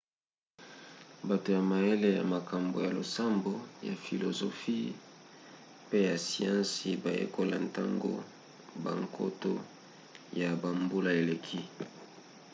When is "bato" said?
1.27-1.47